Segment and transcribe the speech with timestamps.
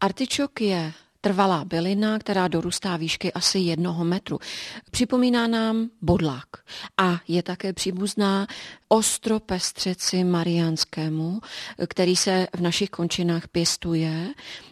[0.00, 4.38] Artičok je trvalá bylina, která dorůstá výšky asi jednoho metru.
[4.90, 6.48] Připomíná nám bodlák
[6.96, 8.46] a je také příbuzná
[8.88, 11.40] ostropestřeci mariánskému,
[11.88, 14.28] který se v našich končinách pěstuje.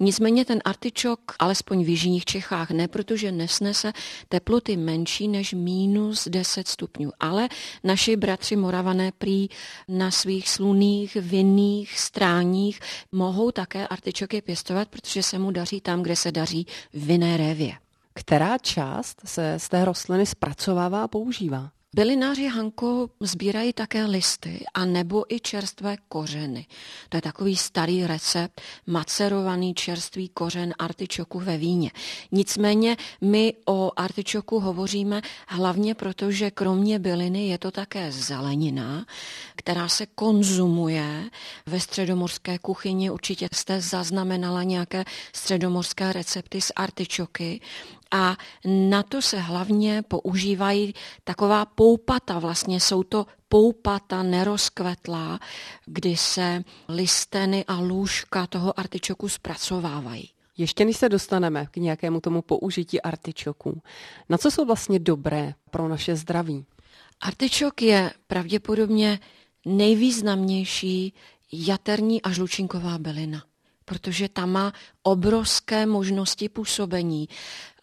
[0.00, 3.92] Nicméně ten artičok, alespoň v jižních Čechách, ne, protože nesnese
[4.28, 7.10] teploty menší než minus 10 stupňů.
[7.20, 7.48] Ale
[7.84, 9.48] naši bratři Moravané prý
[9.88, 12.80] na svých sluných, vinných stráních
[13.12, 17.72] mohou také artičoky pěstovat, protože se mu daří tam, kde se daří v vinné révě.
[18.14, 21.70] Která část se z té rostliny zpracovává a používá?
[21.94, 26.66] Bylináři Hanko sbírají také listy a nebo i čerstvé kořeny.
[27.08, 31.90] To je takový starý recept, macerovaný čerstvý kořen artičoku ve víně.
[32.32, 39.06] Nicméně my o artičoku hovoříme hlavně proto, že kromě byliny je to také zelenina,
[39.56, 41.30] která se konzumuje
[41.66, 43.10] ve středomorské kuchyni.
[43.10, 47.60] Určitě jste zaznamenala nějaké středomorské recepty z artičoky
[48.10, 55.40] a na to se hlavně používají taková poupata, vlastně jsou to poupata nerozkvetlá,
[55.86, 60.30] kdy se listeny a lůžka toho artičoku zpracovávají.
[60.56, 63.82] Ještě než se dostaneme k nějakému tomu použití artičoků,
[64.28, 66.64] na co jsou vlastně dobré pro naše zdraví?
[67.20, 69.20] Artičok je pravděpodobně
[69.66, 71.14] nejvýznamnější
[71.52, 73.42] jaterní a žlučinková bylina
[73.88, 74.72] protože tam má
[75.08, 77.28] obrovské možnosti působení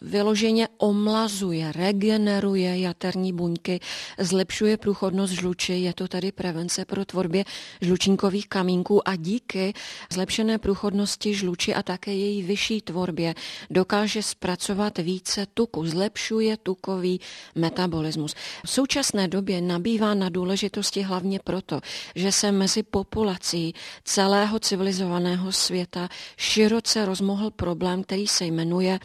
[0.02, 3.80] vyloženě omlazuje, regeneruje jaterní buňky,
[4.20, 7.46] zlepšuje průchodnost žluči, je to tedy prevence pro tvorbě
[7.82, 9.74] žlučníkových kamínků a díky
[10.14, 13.36] zlepšené průchodnosti žluči a také její vyšší tvorbě
[13.70, 17.20] dokáže zpracovat více tuku, zlepšuje tukový
[17.56, 18.36] metabolismus.
[18.66, 21.80] V současné době nabývá na důležitosti hlavně proto,
[22.16, 29.00] že se mezi populací celého civilizovaného světa široce rozmohl problém, který se jmenuje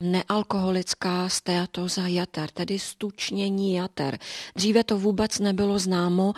[0.00, 4.18] nealkoholická steatoza jater, tedy stučnění jater.
[4.56, 6.32] Dříve to vůbec nebylo známo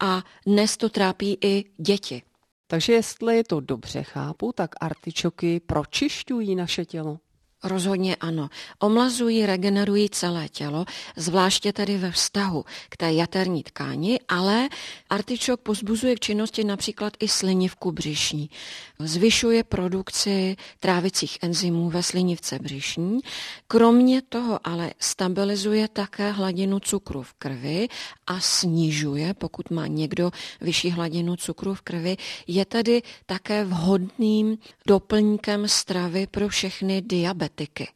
[0.00, 2.22] a dnes to trápí i děti.
[2.66, 7.18] Takže jestli to dobře chápu, tak artičoky pročišťují naše tělo.
[7.64, 8.48] Rozhodně ano.
[8.78, 10.84] Omlazují, regenerují celé tělo,
[11.16, 14.68] zvláště tedy ve vztahu k té jaterní tkáni, ale
[15.10, 18.50] artičok pozbuzuje k činnosti například i slinivku břišní.
[18.98, 23.20] Zvyšuje produkci trávicích enzymů ve slinivce břišní.
[23.66, 27.88] Kromě toho ale stabilizuje také hladinu cukru v krvi
[28.26, 30.30] a snižuje, pokud má někdo
[30.60, 32.16] vyšší hladinu cukru v krvi,
[32.46, 37.88] je tedy také vhodným doplňkem stravy pro všechny diabety diabetiky.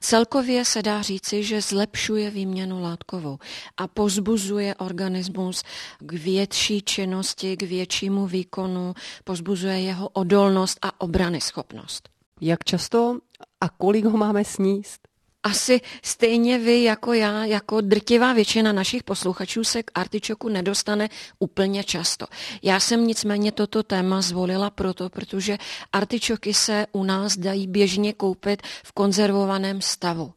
[0.00, 3.38] Celkově se dá říci, že zlepšuje výměnu látkovou
[3.76, 5.62] a pozbuzuje organismus
[5.98, 8.94] k větší činnosti, k většímu výkonu,
[9.24, 12.08] pozbuzuje jeho odolnost a obrany schopnost.
[12.40, 13.18] Jak často
[13.60, 15.08] a kolik ho máme sníst?
[15.44, 21.84] Asi stejně vy jako já, jako drtivá většina našich posluchačů se k artičoku nedostane úplně
[21.84, 22.26] často.
[22.62, 25.58] Já jsem nicméně toto téma zvolila proto, protože
[25.92, 30.32] artičoky se u nás dají běžně koupit v konzervovaném stavu.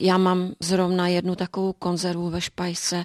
[0.00, 3.04] Já mám zrovna jednu takovou konzervu ve špajce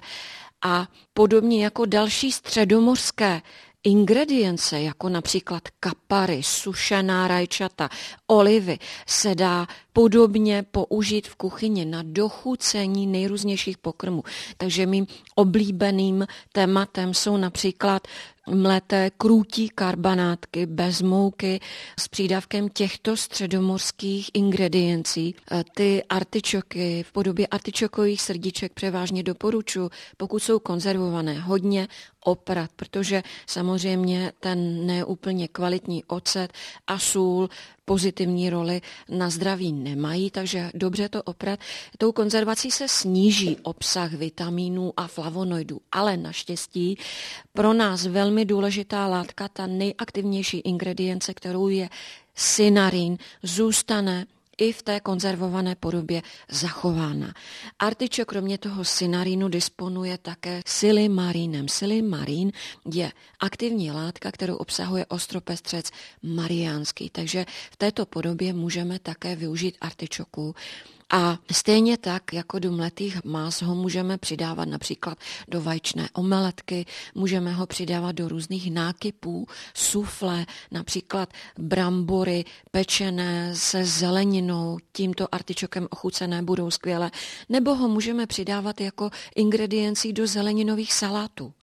[0.62, 3.42] a podobně jako další středomořské
[3.84, 7.88] Ingredience, jako například kapary, sušená rajčata,
[8.26, 14.22] olivy, se dá podobně použít v kuchyni na dochucení nejrůznějších pokrmů.
[14.56, 18.08] Takže mým oblíbeným tématem jsou například
[18.50, 21.60] mleté krůtí karbanátky bez mouky
[22.00, 25.34] s přídavkem těchto středomorských ingrediencí.
[25.74, 31.88] Ty artičoky v podobě artičokových srdíček převážně doporučuji, pokud jsou konzervované, hodně
[32.24, 36.52] oprat, protože samozřejmě ten neúplně kvalitní ocet
[36.86, 37.48] a sůl
[37.84, 41.60] pozitivní roli na zdraví nemají, takže dobře to oprat.
[41.98, 46.98] Tou konzervací se sníží obsah vitamínů a flavonoidů, ale naštěstí
[47.52, 51.88] pro nás velmi důležitá látka, ta nejaktivnější ingredience, kterou je
[52.34, 54.26] synarin, zůstane
[54.60, 57.34] i v té konzervované podobě zachována.
[57.78, 61.68] Artičok kromě toho synarínu disponuje také silimarínem.
[61.68, 62.52] Silimarín
[62.92, 65.90] je aktivní látka, kterou obsahuje ostropestřec
[66.22, 70.54] mariánský, takže v této podobě můžeme také využít artičoku
[71.10, 75.18] a stejně tak, jako do mletých más ho můžeme přidávat například
[75.48, 84.78] do vajčné omeletky, můžeme ho přidávat do různých nákypů, sufle, například brambory pečené se zeleninou,
[84.92, 87.10] tímto artičokem ochucené budou skvěle,
[87.48, 91.52] nebo ho můžeme přidávat jako ingrediencí do zeleninových salátů.